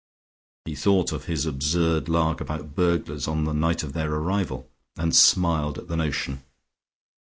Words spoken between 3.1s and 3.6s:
on the